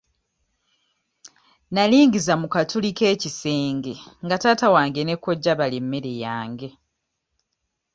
Nalingiza 1.73 2.33
mu 2.41 2.47
katuli 2.53 2.89
k'ekisenge 2.97 3.93
nga 4.25 4.35
taata 4.41 4.67
wange 4.75 5.01
ne 5.03 5.15
kojja 5.23 5.53
balya 5.59 5.77
emmere 5.81 6.11
yange. 6.23 6.69